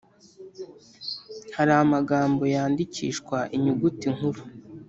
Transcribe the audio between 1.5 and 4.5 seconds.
hari amagambo yandikishwa inyuguti nkuru.